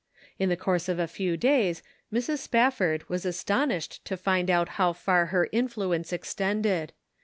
In 0.39 0.49
the 0.49 0.57
course 0.57 0.89
of 0.89 0.97
a 0.97 1.05
few 1.07 1.37
days 1.37 1.83
Mrs. 2.11 2.39
Spafford 2.39 3.07
was 3.07 3.23
as 3.23 3.43
tonished 3.43 3.99
to 4.05 4.17
find 4.17 4.49
out 4.49 4.69
how 4.69 4.93
far 4.93 5.27
her 5.27 5.47
influence 5.51 6.11
extended. 6.11 6.91